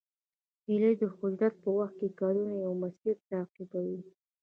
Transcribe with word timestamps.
هیلۍ 0.65 0.93
د 1.01 1.03
هجرت 1.17 1.55
په 1.63 1.69
وخت 1.79 1.99
کلونه 2.19 2.53
یو 2.65 2.71
مسیر 2.83 3.15
تعقیبوي 3.29 3.99